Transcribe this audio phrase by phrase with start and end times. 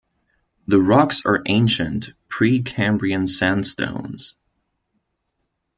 [0.67, 4.33] The rocks are ancient Precambrian sandstones.